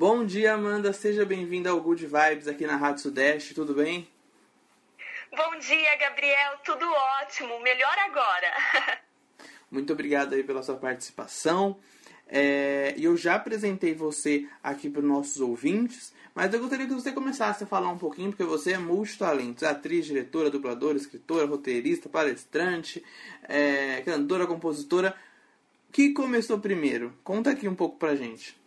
[0.00, 0.94] Bom dia, Amanda.
[0.94, 3.52] Seja bem-vinda ao Good Vibes aqui na Rádio Sudeste.
[3.52, 4.08] Tudo bem?
[5.30, 6.56] Bom dia, Gabriel.
[6.64, 6.90] Tudo
[7.20, 7.60] ótimo.
[7.60, 8.98] Melhor agora.
[9.70, 11.76] Muito obrigado aí pela sua participação.
[12.26, 17.12] É, eu já apresentei você aqui para os nossos ouvintes, mas eu gostaria que você
[17.12, 23.04] começasse a falar um pouquinho, porque você é multitalentos, atriz, diretora, dubladora, escritora, roteirista, palestrante,
[23.46, 25.14] é, cantora, compositora.
[25.90, 27.12] O que começou primeiro?
[27.22, 28.58] Conta aqui um pouco pra gente.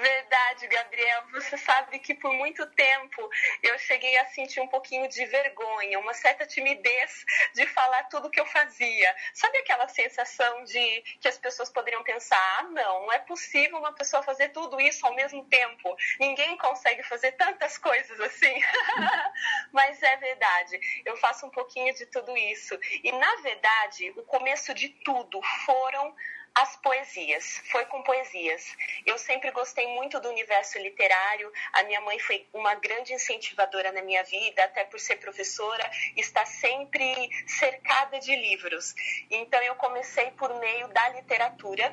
[0.00, 1.22] Verdade, Gabriel.
[1.32, 3.30] Você sabe que por muito tempo
[3.62, 8.40] eu cheguei a sentir um pouquinho de vergonha, uma certa timidez de falar tudo que
[8.40, 9.14] eu fazia.
[9.32, 13.92] Sabe aquela sensação de que as pessoas poderiam pensar: ah, não, não é possível uma
[13.92, 15.96] pessoa fazer tudo isso ao mesmo tempo.
[16.18, 18.54] Ninguém consegue fazer tantas coisas assim.
[19.70, 22.76] Mas é verdade, eu faço um pouquinho de tudo isso.
[23.02, 26.14] E na verdade, o começo de tudo foram
[26.54, 28.76] as poesias, foi com poesias.
[29.04, 31.52] Eu sempre gostei muito do universo literário.
[31.72, 36.46] A minha mãe foi uma grande incentivadora na minha vida, até por ser professora, está
[36.46, 38.94] sempre cercada de livros.
[39.30, 41.92] Então eu comecei por meio da literatura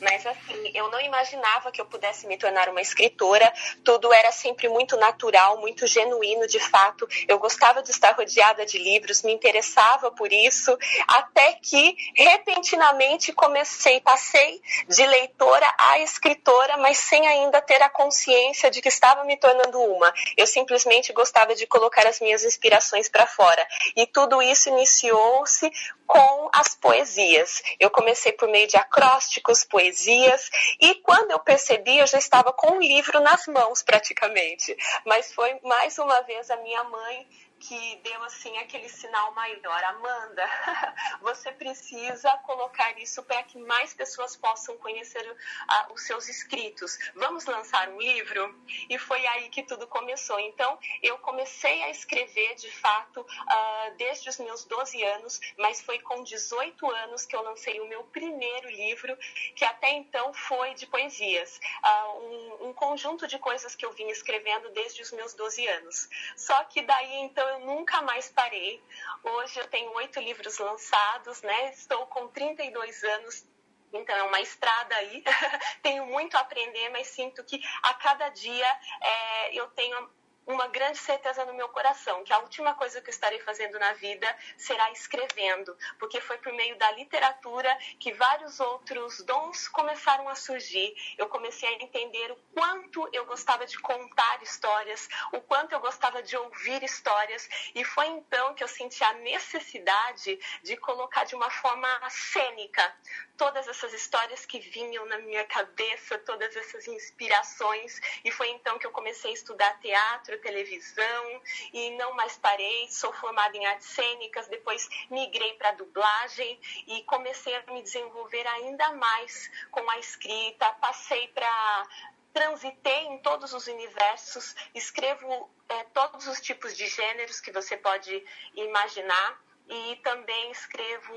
[0.00, 3.52] mas assim, eu não imaginava que eu pudesse me tornar uma escritora.
[3.84, 7.08] Tudo era sempre muito natural, muito genuíno, de fato.
[7.28, 14.00] Eu gostava de estar rodeada de livros, me interessava por isso, até que repentinamente comecei,
[14.00, 19.36] passei de leitora a escritora, mas sem ainda ter a consciência de que estava me
[19.36, 20.12] tornando uma.
[20.36, 23.66] Eu simplesmente gostava de colocar as minhas inspirações para fora.
[23.96, 25.70] E tudo isso iniciou-se
[26.06, 27.62] com as poesias.
[27.80, 32.76] Eu comecei por meio de acrósticos, poesias, e quando eu percebi, eu já estava com
[32.76, 34.76] um livro nas mãos praticamente.
[35.06, 37.26] Mas foi mais uma vez a minha mãe
[37.62, 39.84] que deu assim aquele sinal maior.
[39.84, 40.44] Amanda,
[41.22, 46.98] você precisa colocar isso para que mais pessoas possam conhecer uh, os seus escritos.
[47.14, 48.60] Vamos lançar um livro?
[48.90, 50.40] E foi aí que tudo começou.
[50.40, 56.00] Então, eu comecei a escrever de fato uh, desde os meus 12 anos, mas foi
[56.00, 59.16] com 18 anos que eu lancei o meu primeiro livro,
[59.54, 61.60] que até então foi de poesias.
[61.84, 66.08] Uh, um, um conjunto de coisas que eu vinha escrevendo desde os meus 12 anos.
[66.36, 68.82] Só que daí então eu nunca mais parei.
[69.22, 71.70] Hoje eu tenho oito livros lançados, né?
[71.70, 73.52] Estou com 32 anos
[73.92, 75.22] então é uma estrada aí.
[75.82, 78.66] tenho muito a aprender, mas sinto que a cada dia
[79.00, 80.10] é, eu tenho
[80.46, 83.92] uma grande certeza no meu coração que a última coisa que eu estarei fazendo na
[83.94, 84.26] vida
[84.56, 90.94] será escrevendo, porque foi por meio da literatura que vários outros dons começaram a surgir.
[91.16, 96.22] Eu comecei a entender o quanto eu gostava de contar histórias, o quanto eu gostava
[96.22, 101.50] de ouvir histórias, e foi então que eu senti a necessidade de colocar de uma
[101.50, 102.94] forma cênica
[103.36, 108.86] todas essas histórias que vinham na minha cabeça, todas essas inspirações, e foi então que
[108.86, 112.88] eu comecei a estudar teatro teatro, televisão e não mais parei.
[112.90, 118.92] Sou formada em artes cênicas, depois migrei para dublagem e comecei a me desenvolver ainda
[118.92, 120.72] mais com a escrita.
[120.74, 121.86] Passei para
[122.32, 128.24] transitei em todos os universos, escrevo é, todos os tipos de gêneros que você pode
[128.56, 129.38] imaginar
[129.68, 131.12] e também escrevo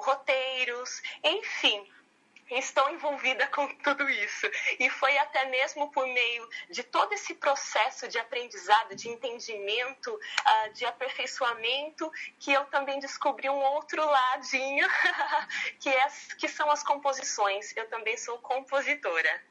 [0.00, 1.84] roteiros, enfim,
[2.50, 4.46] estou envolvida com tudo isso.
[4.78, 10.72] E foi até mesmo por meio de todo esse processo de aprendizado, de entendimento, uh,
[10.74, 14.86] de aperfeiçoamento, que eu também descobri um outro ladinho,
[15.80, 16.06] que, é,
[16.38, 17.74] que são as composições.
[17.76, 19.42] Eu também sou compositora.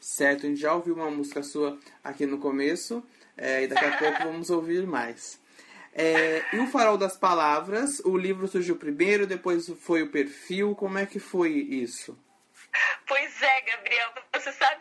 [0.00, 3.04] Certo, a gente já ouviu uma música sua aqui no começo,
[3.36, 5.40] é, e daqui a pouco vamos ouvir mais.
[6.00, 10.96] É, e o Farol das Palavras, o livro surgiu primeiro, depois foi o perfil, como
[10.96, 12.16] é que foi isso?
[13.04, 14.12] Pois é, Gabriel,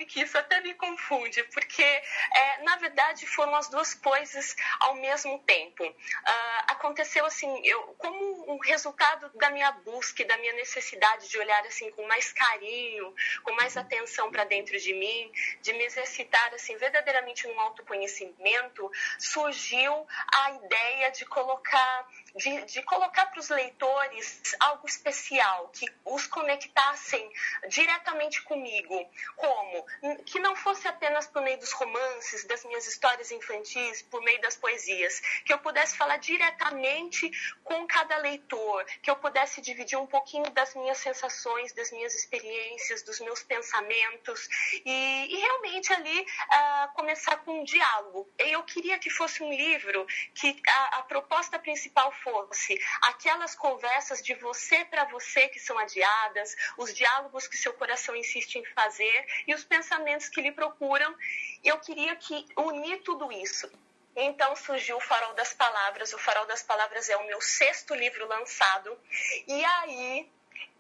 [0.08, 5.40] que isso até me confunde, porque é, na verdade foram as duas coisas ao mesmo
[5.40, 5.84] tempo.
[5.84, 11.66] Uh, aconteceu assim, eu, como um resultado da minha busca, da minha necessidade de olhar
[11.66, 16.76] assim com mais carinho, com mais atenção para dentro de mim, de me exercitar assim
[16.78, 18.90] verdadeiramente no autoconhecimento,
[19.20, 26.28] surgiu a ideia de colocar de, de colocar para os leitores algo especial, que os
[26.28, 27.32] conectassem
[27.68, 29.10] diretamente comigo.
[29.36, 29.86] Como?
[30.24, 34.56] Que não fosse apenas por meio dos romances, das minhas histórias infantis, por meio das
[34.56, 35.20] poesias.
[35.46, 37.30] Que eu pudesse falar diretamente
[37.64, 43.04] com cada leitor, que eu pudesse dividir um pouquinho das minhas sensações, das minhas experiências,
[43.04, 44.48] dos meus pensamentos.
[44.86, 48.30] E, e realmente ali uh, começar com um diálogo.
[48.38, 50.06] Eu queria que fosse um livro
[50.36, 55.78] que a, a proposta principal fosse fosse aquelas conversas de você para você que são
[55.80, 61.16] adiadas, os diálogos que seu coração insiste em fazer e os pensamentos que lhe procuram.
[61.64, 63.72] Eu queria que unir tudo isso.
[64.14, 66.12] Então surgiu o Farol das Palavras.
[66.12, 69.00] O Farol das Palavras é o meu sexto livro lançado.
[69.48, 70.30] E aí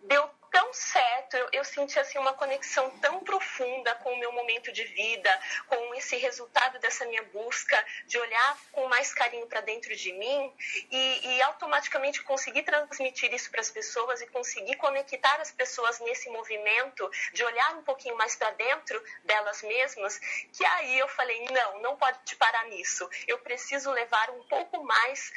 [0.03, 1.16] deu tão certo,
[1.57, 6.15] eu, senti assim uma conexão tão profunda com o meu momento de vida, com esse
[6.17, 10.53] resultado dessa minha busca de olhar com mais carinho para dentro de mim
[10.91, 16.29] e, e automaticamente conseguir transmitir isso para as pessoas e conseguir conectar as pessoas nesse
[16.29, 20.19] movimento de olhar um pouquinho mais para dentro delas mesmas,
[20.53, 23.09] que aí eu falei não, não pode parar nisso.
[23.27, 25.31] Eu preciso levar um pouco mais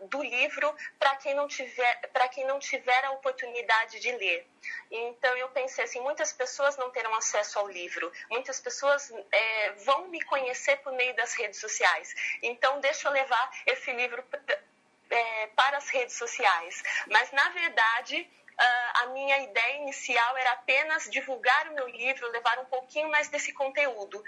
[0.00, 4.46] uh, do livro para quem não tiver para quem não tiver a oportunidade de ler.
[4.90, 10.08] Então eu pensei assim, muitas pessoas não terão acesso ao livro, muitas pessoas é, vão
[10.08, 12.14] me conhecer por meio das redes sociais.
[12.42, 14.22] Então deixa eu levar esse livro
[15.10, 16.82] é, para as redes sociais.
[17.06, 18.28] Mas na verdade
[18.58, 23.28] Uh, a minha ideia inicial era apenas divulgar o meu livro, levar um pouquinho mais
[23.28, 24.24] desse conteúdo.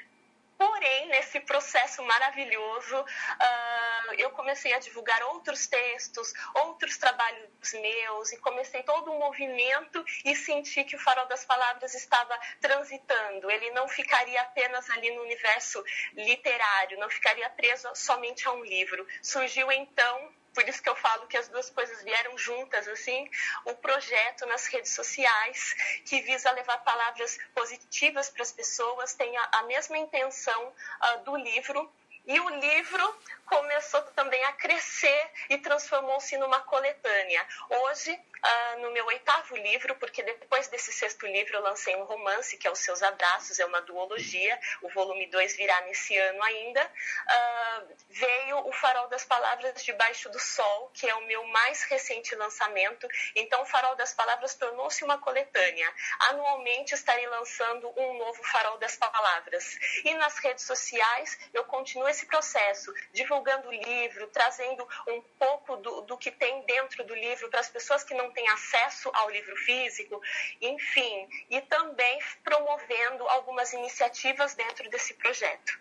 [0.59, 8.39] Porém, nesse processo maravilhoso, uh, eu comecei a divulgar outros textos, outros trabalhos meus, e
[8.39, 13.49] comecei todo um movimento e senti que o Farol das Palavras estava transitando.
[13.49, 15.81] Ele não ficaria apenas ali no universo
[16.15, 19.07] literário, não ficaria preso somente a um livro.
[19.23, 23.31] Surgiu então por isso que eu falo que as duas coisas vieram juntas, assim,
[23.65, 25.73] o projeto nas redes sociais
[26.05, 31.37] que visa levar palavras positivas para as pessoas tem a, a mesma intenção uh, do
[31.37, 31.89] livro
[32.29, 37.45] e o livro começou também a crescer e transformou-se numa coletânea.
[37.71, 42.59] Hoje, uh, no meu oitavo livro, porque depois desse sexto livro eu lancei um romance,
[42.59, 46.85] que é Os Seus Abraços, é uma duologia, o volume 2 virá nesse ano ainda,
[46.85, 52.35] uh, veio O Farol das Palavras Debaixo do Sol, que é o meu mais recente
[52.35, 53.09] lançamento.
[53.35, 55.91] Então, O Farol das Palavras tornou-se uma coletânea.
[56.31, 59.79] Anualmente estarei lançando um novo Farol das Palavras.
[60.05, 66.01] E nas redes sociais eu continuo esse processo, divulgando o livro, trazendo um pouco do,
[66.03, 69.57] do que tem dentro do livro para as pessoas que não têm acesso ao livro
[69.57, 70.21] físico,
[70.61, 75.79] enfim, e também promovendo algumas iniciativas dentro desse projeto.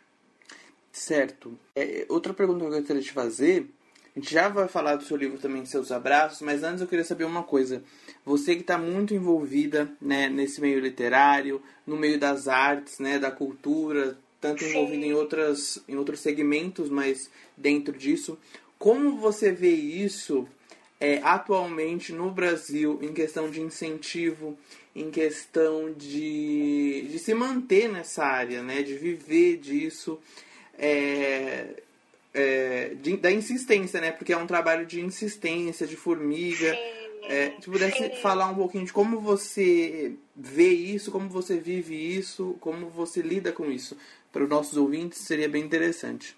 [0.92, 1.60] Certo.
[1.76, 3.68] É, outra pergunta que eu gostaria de fazer
[4.16, 7.06] a gente já vai falar do seu livro também, Seus Abraços, mas antes eu queria
[7.06, 7.84] saber uma coisa.
[8.26, 13.30] Você que está muito envolvida né, nesse meio literário, no meio das artes, né, da
[13.30, 14.18] cultura,
[14.48, 14.70] tanto Sim.
[14.70, 18.38] envolvido em, outras, em outros segmentos, mas dentro disso.
[18.80, 20.48] Como você vê isso
[21.00, 24.58] é, atualmente no Brasil em questão de incentivo,
[24.96, 30.20] em questão de, de se manter nessa área, né, de viver disso,
[30.78, 31.68] é,
[32.34, 36.74] é, de, da insistência, né, porque é um trabalho de insistência, de formiga.
[36.74, 36.98] Sim.
[37.30, 38.22] É, se pudesse Sim.
[38.22, 43.52] falar um pouquinho de como você vê isso, como você vive isso, como você lida
[43.52, 43.98] com isso
[44.32, 46.38] para os nossos ouvintes, seria bem interessante.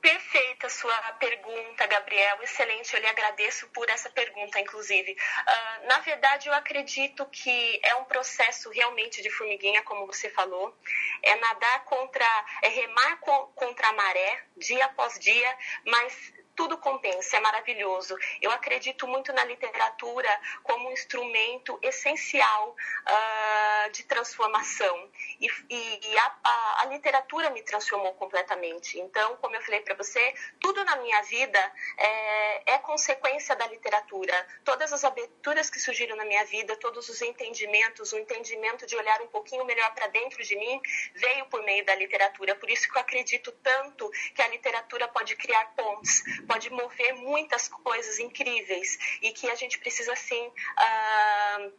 [0.00, 2.42] Perfeita sua pergunta, Gabriel.
[2.42, 2.94] Excelente.
[2.94, 5.12] Eu lhe agradeço por essa pergunta, inclusive.
[5.12, 10.74] Uh, na verdade, eu acredito que é um processo realmente de formiguinha, como você falou.
[11.22, 12.24] É nadar contra,
[12.62, 13.18] é remar
[13.54, 18.14] contra a maré, dia após dia, mas tudo compensa, é maravilhoso.
[18.42, 20.28] Eu acredito muito na literatura
[20.62, 25.10] como um instrumento essencial uh, de transformação.
[25.40, 29.00] E, e, e a, a, a, literatura me transformou completamente.
[29.00, 31.58] Então, como eu falei para você, tudo na minha vida
[31.96, 34.46] é, é, consequência da literatura.
[34.62, 39.22] Todas as aberturas que surgiram na minha vida, todos os entendimentos, o entendimento de olhar
[39.22, 40.78] um pouquinho melhor para dentro de mim,
[41.14, 42.54] veio por meio da literatura.
[42.54, 47.68] Por isso que eu acredito tanto que a literatura pode criar pontes pode mover muitas
[47.68, 51.72] coisas incríveis e que a gente precisa, assim, uh,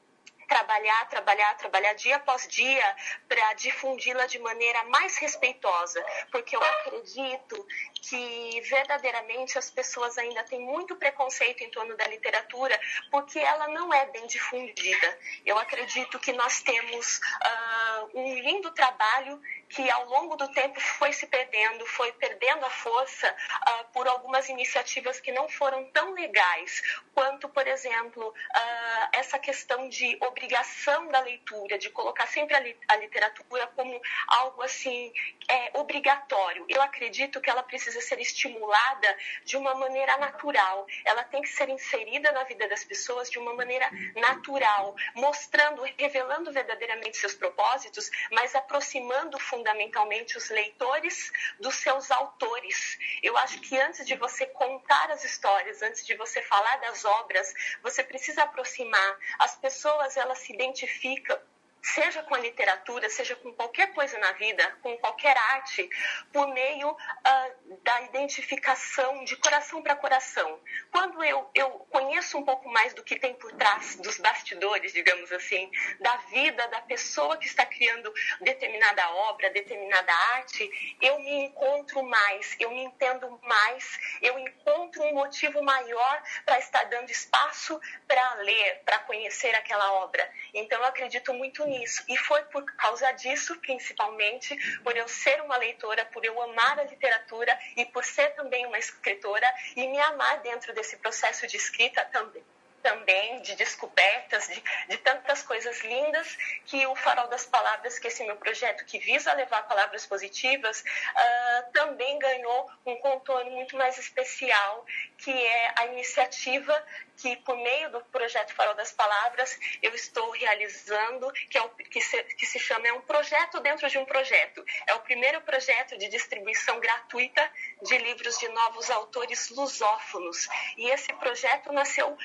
[0.51, 7.65] trabalhar, trabalhar, trabalhar dia após dia para difundi-la de maneira mais respeitosa, porque eu acredito
[8.01, 12.77] que verdadeiramente as pessoas ainda têm muito preconceito em torno da literatura,
[13.09, 15.19] porque ela não é bem difundida.
[15.45, 17.80] Eu acredito que nós temos uh,
[18.13, 23.27] um lindo trabalho que ao longo do tempo foi se perdendo, foi perdendo a força
[23.29, 26.81] uh, por algumas iniciativas que não foram tão legais
[27.13, 32.77] quanto, por exemplo, uh, essa questão de obrigação da leitura, de colocar sempre a, li
[32.87, 35.13] a literatura como algo assim
[35.47, 36.65] é, obrigatório.
[36.67, 40.85] Eu acredito que ela precisa ser estimulada de uma maneira natural.
[41.05, 46.51] Ela tem que ser inserida na vida das pessoas de uma maneira natural, mostrando, revelando
[46.51, 52.97] verdadeiramente seus propósitos propósitos, mas aproximando fundamentalmente os leitores dos seus autores.
[53.21, 57.53] Eu acho que antes de você contar as histórias, antes de você falar das obras,
[57.83, 59.17] você precisa aproximar.
[59.39, 61.37] As pessoas, elas se identificam
[61.81, 65.89] seja com a literatura, seja com qualquer coisa na vida, com qualquer arte,
[66.31, 70.59] por meio uh, da identificação de coração para coração.
[70.91, 75.31] Quando eu, eu conheço um pouco mais do que tem por trás dos bastidores, digamos
[75.31, 75.69] assim,
[75.99, 82.55] da vida da pessoa que está criando determinada obra, determinada arte, eu me encontro mais,
[82.59, 88.81] eu me entendo mais, eu encontro um motivo maior para estar dando espaço para ler,
[88.85, 90.29] para conhecer aquela obra.
[90.53, 92.03] Então, eu acredito muito nisso.
[92.07, 96.83] E foi por causa disso, principalmente, por eu ser uma leitora, por eu amar a
[96.83, 102.03] literatura e por ser também uma escritora e me amar dentro desse processo de escrita
[102.05, 102.43] também
[102.81, 108.23] também de descobertas, de, de, tantas coisas lindas que o Farol das Palavras, que esse
[108.23, 114.85] meu projeto que visa levar palavras positivas, uh, também ganhou um contorno muito mais especial,
[115.17, 116.85] que é a iniciativa
[117.21, 122.01] que, por meio do projeto Farol das Palavras, eu estou realizando, que, é o, que,
[122.01, 124.65] se, que se chama É um Projeto Dentro de um Projeto.
[124.87, 127.47] É o primeiro projeto de distribuição gratuita
[127.83, 130.47] de livros de novos autores lusófonos.
[130.77, 132.17] E esse projeto nasceu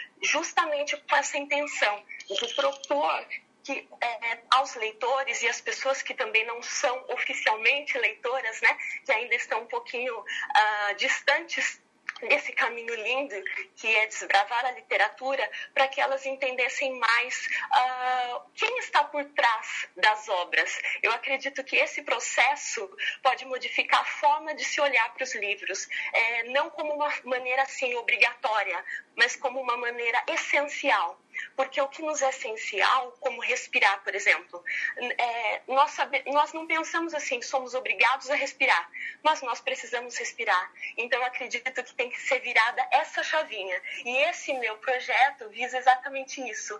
[0.46, 2.04] justamente com essa intenção.
[2.28, 3.26] De propor
[3.64, 9.10] que é, aos leitores e às pessoas que também não são oficialmente leitoras, né, que
[9.10, 11.82] ainda estão um pouquinho uh, distantes
[12.20, 13.34] desse caminho lindo
[13.76, 19.88] que é desbravar a literatura, para que elas entendessem mais uh, quem está por trás
[19.96, 20.80] das obras.
[21.02, 22.88] Eu acredito que esse processo
[23.22, 27.62] pode modificar a forma de se olhar para os livros, é, não como uma maneira
[27.62, 28.84] assim obrigatória,
[29.16, 31.18] mas como uma maneira essencial
[31.54, 34.62] porque o que nos é essencial, como respirar, por exemplo,
[34.96, 38.90] é, nós, sabe, nós não pensamos assim, somos obrigados a respirar,
[39.22, 40.72] mas nós precisamos respirar.
[40.96, 43.80] Então, acredito que tem que ser virada essa chavinha.
[44.04, 46.78] E esse meu projeto visa exatamente isso: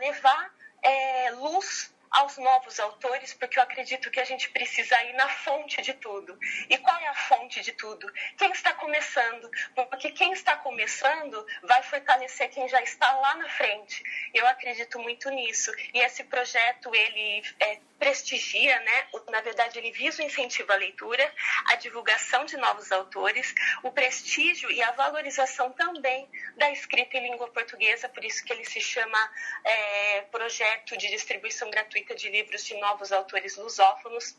[0.00, 5.28] levar é, luz aos novos autores, porque eu acredito que a gente precisa ir na
[5.28, 6.38] fonte de tudo.
[6.68, 8.06] E qual é a fonte de tudo?
[8.36, 9.50] Quem está começando?
[9.74, 14.02] Porque quem está começando vai fortalecer quem já está lá na frente.
[14.34, 15.72] Eu acredito muito nisso.
[15.94, 19.06] E esse projeto, ele é, prestigia, né?
[19.30, 21.32] Na verdade, ele visa o incentivo à leitura,
[21.68, 27.48] a divulgação de novos autores, o prestígio e a valorização também da escrita em língua
[27.48, 29.18] portuguesa, por isso que ele se chama
[29.64, 34.36] é, Projeto de Distribuição Gratuita de livros de novos autores lusófonos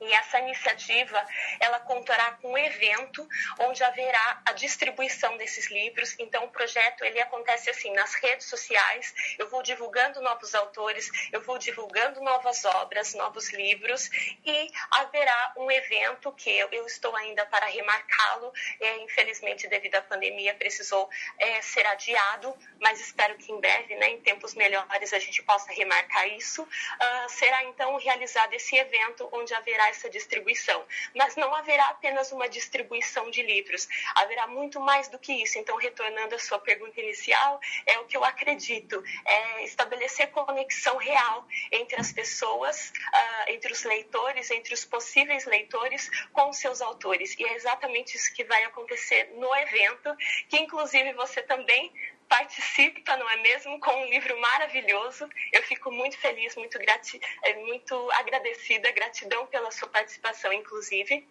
[0.00, 1.24] e essa iniciativa,
[1.60, 3.26] ela contará com um evento
[3.58, 6.14] onde haverá a distribuição desses livros.
[6.18, 9.14] Então, o projeto ele acontece assim nas redes sociais.
[9.38, 14.08] Eu vou divulgando novos autores, eu vou divulgando novas obras, novos livros
[14.44, 18.52] e haverá um evento que eu, estou ainda para remarcá-lo.
[18.80, 24.10] É, infelizmente, devido à pandemia, precisou é, ser adiado, mas espero que em breve, né,
[24.10, 26.62] em tempos melhores, a gente possa remarcar isso.
[26.62, 30.84] Uh, será então realizado esse evento onde haverá essa distribuição.
[31.14, 35.58] Mas não haverá apenas uma distribuição de livros, haverá muito mais do que isso.
[35.58, 41.46] Então, retornando à sua pergunta inicial, é o que eu acredito, é estabelecer conexão real
[41.72, 47.36] entre as pessoas, uh, entre os leitores, entre os possíveis leitores com seus autores.
[47.38, 50.14] E é exatamente isso que vai acontecer no evento,
[50.48, 51.92] que inclusive você também
[52.28, 55.28] participa, não é mesmo, com um livro maravilhoso.
[55.52, 61.26] Eu fico muito feliz, muito, grati é, muito agradecida, gratidão pela sua participação, inclusive.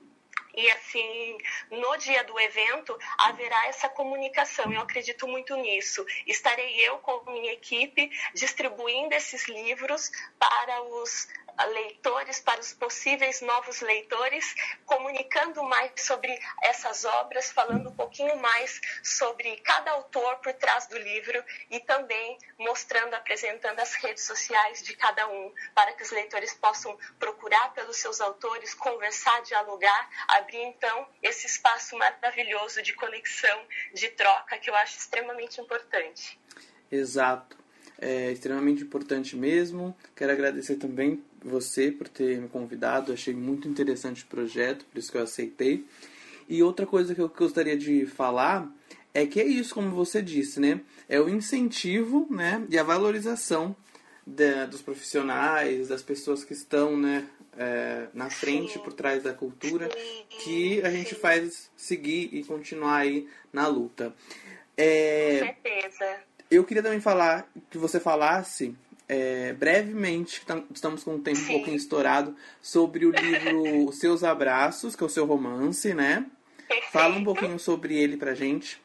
[0.55, 1.37] E assim,
[1.69, 4.73] no dia do evento, haverá essa comunicação.
[4.73, 6.03] Eu acredito muito nisso.
[6.25, 11.27] Estarei eu com minha equipe distribuindo esses livros para os
[11.65, 18.79] leitores, para os possíveis novos leitores, comunicando mais sobre essas obras, falando um pouquinho mais
[19.03, 24.95] sobre cada autor por trás do livro e também mostrando, apresentando as redes sociais de
[24.95, 31.07] cada um, para que os leitores possam procurar pelos seus autores, conversar, dialogar, abrir então
[31.21, 36.39] esse espaço maravilhoso de conexão, de troca, que eu acho extremamente importante.
[36.91, 37.57] Exato.
[37.99, 39.97] É extremamente importante mesmo.
[40.15, 43.13] Quero agradecer também você por ter me convidado.
[43.13, 45.85] Achei muito interessante o projeto, por isso que eu aceitei.
[46.47, 48.71] E outra coisa que eu gostaria de falar
[49.13, 50.81] é que é isso, como você disse, né?
[51.09, 52.65] É o incentivo, né?
[52.69, 53.75] E a valorização
[54.25, 57.27] de, dos profissionais, das pessoas que estão, né?
[57.59, 58.79] É, na frente, Sim.
[58.79, 59.89] por trás da cultura,
[60.43, 61.21] que a gente Sim.
[61.21, 64.13] faz seguir e continuar aí na luta.
[64.77, 66.19] É, Com certeza.
[66.51, 68.75] Eu queria também falar que você falasse
[69.07, 70.41] é, brevemente,
[70.73, 71.43] estamos com um tempo Sim.
[71.43, 76.25] um pouquinho estourado, sobre o livro Seus Abraços, que é o seu romance, né?
[76.67, 76.91] Perfeito.
[76.91, 78.81] Fala um pouquinho sobre ele pra gente.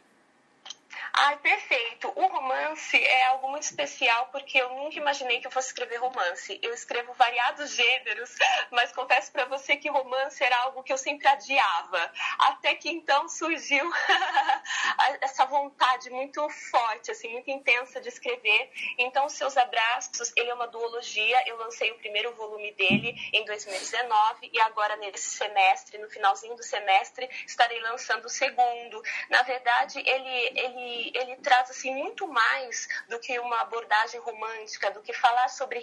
[1.14, 2.10] Ai, perfeito.
[2.16, 6.58] O romance é algo muito especial porque eu nunca imaginei que eu fosse escrever romance.
[6.62, 8.34] Eu escrevo variados gêneros,
[8.70, 12.12] mas confesso para você que romance era algo que eu sempre adiava.
[12.38, 13.90] Até que então surgiu
[15.20, 18.70] essa vontade muito forte, assim, muito intensa de escrever.
[18.96, 21.42] Então, Seus Abraços, ele é uma duologia.
[21.46, 26.62] Eu lancei o primeiro volume dele em 2019 e agora nesse semestre, no finalzinho do
[26.62, 29.02] semestre, estarei lançando o segundo.
[29.28, 35.00] Na verdade, ele ele ele, traz assim muito mais do que uma abordagem romântica, do
[35.00, 35.82] que falar sobre,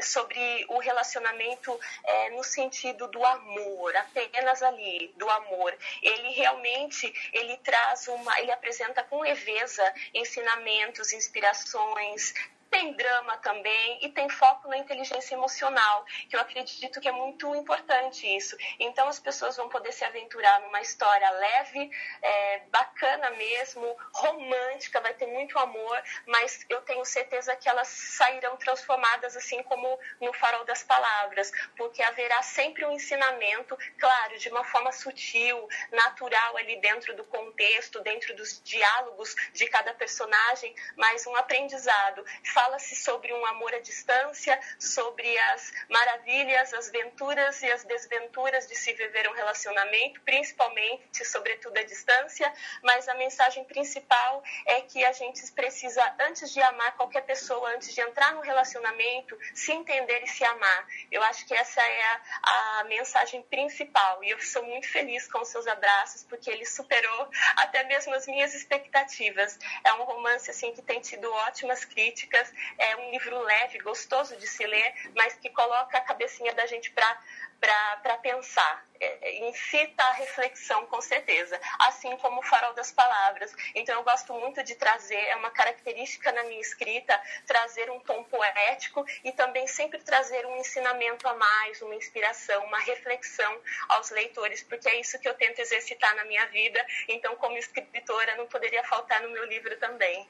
[0.00, 5.76] sobre o relacionamento é, no sentido do amor, apenas ali, do amor.
[6.02, 12.34] Ele realmente ele traz uma, ele apresenta com leveza ensinamentos, inspirações,
[12.72, 17.54] tem drama também e tem foco na inteligência emocional, que eu acredito que é muito
[17.54, 18.56] importante isso.
[18.80, 21.90] Então as pessoas vão poder se aventurar numa história leve,
[22.22, 28.56] é, bacana mesmo, romântica, vai ter muito amor, mas eu tenho certeza que elas sairão
[28.56, 34.64] transformadas assim como no farol das palavras, porque haverá sempre um ensinamento, claro, de uma
[34.64, 41.36] forma sutil, natural ali dentro do contexto, dentro dos diálogos de cada personagem, mas um
[41.36, 42.24] aprendizado
[42.62, 48.76] fala-se sobre um amor à distância, sobre as maravilhas, as venturas e as desventuras de
[48.76, 55.12] se viver um relacionamento, principalmente, sobretudo, à distância, mas a mensagem principal é que a
[55.12, 60.28] gente precisa, antes de amar qualquer pessoa, antes de entrar no relacionamento, se entender e
[60.28, 60.86] se amar.
[61.10, 65.40] Eu acho que essa é a, a mensagem principal e eu sou muito feliz com
[65.40, 69.58] os seus abraços, porque ele superou até mesmo as minhas expectativas.
[69.82, 74.46] É um romance assim que tem tido ótimas críticas é um livro leve, gostoso de
[74.46, 80.86] se ler, mas que coloca a cabecinha da gente para pensar, é, incita a reflexão
[80.86, 83.52] com certeza, assim como o farol das palavras.
[83.74, 88.24] Então eu gosto muito de trazer, é uma característica na minha escrita, trazer um tom
[88.24, 94.62] poético e também sempre trazer um ensinamento a mais, uma inspiração, uma reflexão aos leitores,
[94.62, 96.84] porque é isso que eu tento exercitar na minha vida.
[97.08, 100.28] Então, como escritora, não poderia faltar no meu livro também.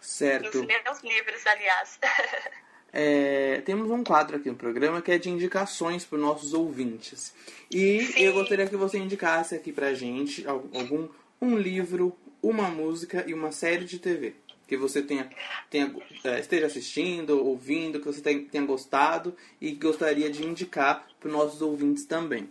[0.00, 0.58] Certo.
[0.58, 1.98] Nos meus livros, aliás.
[2.98, 7.34] É, temos um quadro aqui no programa que é de indicações para os nossos ouvintes.
[7.70, 8.22] E Sim.
[8.22, 11.06] eu gostaria que você indicasse aqui pra gente algum
[11.38, 14.34] um livro, uma música e uma série de TV
[14.66, 15.28] que você tenha,
[15.68, 21.28] tenha é, esteja assistindo, ouvindo, que você tenha, tenha gostado e gostaria de indicar para
[21.28, 22.48] os nossos ouvintes também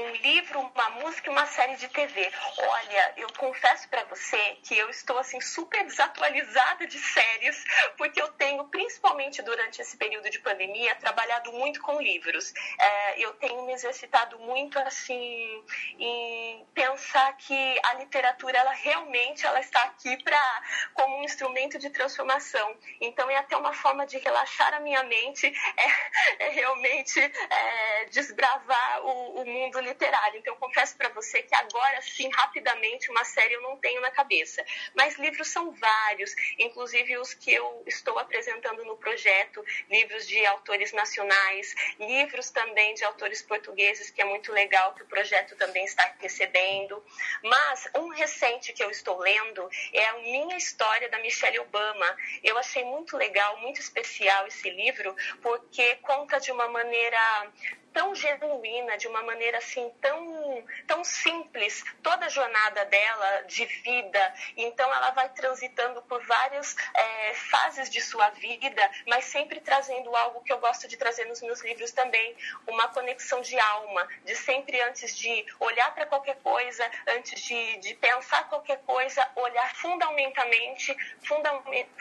[0.00, 2.30] um livro, uma música e uma série de TV.
[2.58, 7.64] Olha, eu confesso para você que eu estou assim super desatualizada de séries,
[7.96, 12.52] porque eu tenho, principalmente durante esse período de pandemia, trabalhado muito com livros.
[12.78, 15.64] É, eu tenho me exercitado muito assim
[15.98, 20.62] em pensar que a literatura ela realmente ela está aqui para
[20.94, 22.76] como um instrumento de transformação.
[23.00, 29.00] Então é até uma forma de relaxar a minha mente, é, é realmente é, desbravar
[29.04, 30.38] o, o mundo literário.
[30.38, 34.64] Então, confesso para você que agora, sim, rapidamente, uma série eu não tenho na cabeça.
[34.94, 40.92] Mas livros são vários, inclusive os que eu estou apresentando no projeto, livros de autores
[40.92, 46.14] nacionais, livros também de autores portugueses, que é muito legal, que o projeto também está
[46.18, 47.02] recebendo.
[47.42, 52.16] Mas um recente que eu estou lendo é a Minha História da Michelle Obama.
[52.42, 57.52] Eu achei muito legal, muito especial esse livro, porque conta de uma maneira
[57.92, 60.37] tão genuína, de uma maneira assim tão,
[60.86, 64.34] tão simples, toda a jornada dela de vida.
[64.56, 70.42] Então ela vai transitando por várias é, fases de sua vida, mas sempre trazendo algo
[70.42, 74.80] que eu gosto de trazer nos meus livros também, uma conexão de alma, de sempre
[74.82, 80.96] antes de olhar para qualquer coisa, antes de, de pensar qualquer coisa, olhar fundamentalmente,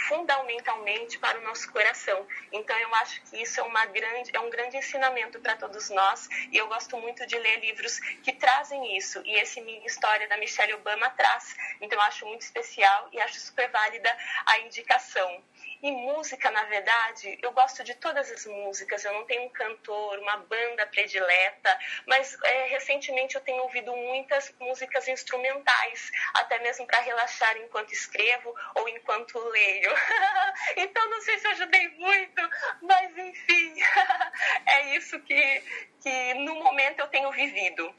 [0.08, 2.26] fundamentalmente para o nosso coração.
[2.52, 6.28] Então eu acho que isso é uma grande, é um grande ensinamento para todos nós,
[6.52, 10.38] e eu gosto muito de ler livros que trazem isso, e esse Minha História da
[10.38, 11.56] Michelle Obama traz.
[11.82, 15.44] Então eu acho muito especial e acho super válida a indicação.
[15.82, 19.06] E música, na verdade, eu gosto de todas as músicas.
[19.06, 24.52] Eu não tenho um cantor, uma banda predileta, mas é, recentemente eu tenho ouvido muitas
[24.60, 29.92] músicas instrumentais, até mesmo para relaxar enquanto escrevo ou enquanto leio.
[30.78, 32.42] então não sei se ajudei muito,
[32.82, 33.76] mas enfim,
[34.66, 35.64] é isso que,
[36.02, 37.94] que no momento eu tenho vivido.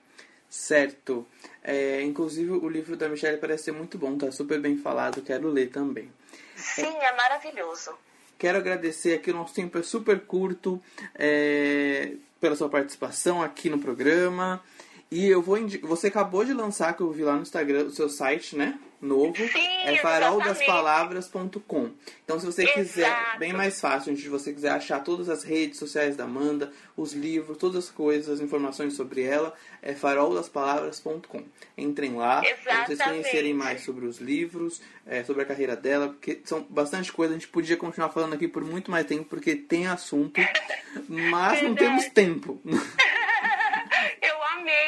[0.49, 1.27] Certo.
[1.63, 5.49] É, inclusive o livro da Michelle parece ser muito bom, tá super bem falado, quero
[5.49, 6.11] ler também.
[6.57, 7.93] Sim, é maravilhoso.
[8.39, 10.81] Quero agradecer aqui, o nosso tempo é super curto,
[11.15, 14.63] é, pela sua participação aqui no programa.
[15.11, 15.89] E eu vou indicar.
[15.89, 18.79] Você acabou de lançar, que eu vi lá no Instagram, o seu site, né?
[19.01, 19.37] Novo.
[19.37, 21.91] Sim, é faroldaspalavras.com.
[22.25, 22.79] Então, se você Exato.
[22.79, 27.13] quiser, bem mais fácil, se você quiser achar todas as redes sociais da Amanda, os
[27.13, 31.45] livros, todas as coisas, as informações sobre ela, é faroldaspalavras.com.
[31.77, 36.41] Entrem lá para vocês conhecerem mais sobre os livros, é, sobre a carreira dela, porque
[36.45, 37.37] são bastante coisas.
[37.37, 40.41] A gente podia continuar falando aqui por muito mais tempo, porque tem assunto,
[41.09, 41.77] mas não Verdade.
[41.77, 42.61] temos tempo.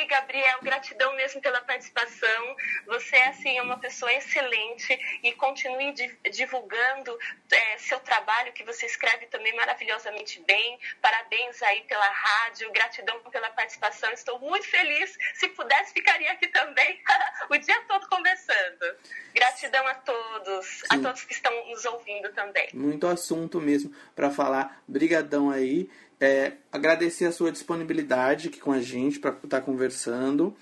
[0.06, 0.58] Gabriel.
[0.62, 2.56] Gratidão mesmo pela participação.
[2.86, 7.18] Você, assim, é uma pessoa excelente e continue di- divulgando
[7.52, 10.78] é, seu trabalho, que você escreve também maravilhosamente bem.
[11.00, 12.70] Parabéns aí pela rádio.
[12.72, 14.10] Gratidão pela participação.
[14.12, 15.16] Estou muito feliz.
[15.34, 17.00] Se pudesse, ficaria aqui também
[17.50, 18.96] o dia todo conversando.
[19.34, 21.02] Gratidão a todos, a Sim.
[21.02, 22.68] todos que estão nos ouvindo também.
[22.74, 24.82] muito assunto mesmo para falar.
[24.88, 25.88] Brigadão aí.
[26.20, 30.54] É, agradecer a sua disponibilidade aqui com a gente para estar conversando.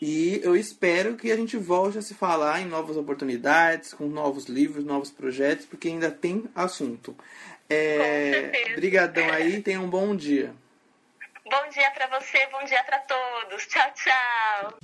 [0.00, 4.46] E eu espero que a gente volte a se falar em novas oportunidades, com novos
[4.46, 7.16] livros, novos projetos, porque ainda tem assunto.
[7.68, 8.76] É, Com certeza.
[8.76, 10.54] brigadão aí, tenha um bom dia.
[11.44, 13.66] Bom dia para você, bom dia para todos.
[13.66, 14.78] Tchau, tchau.